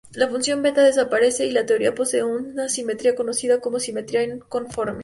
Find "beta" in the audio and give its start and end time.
0.63-0.81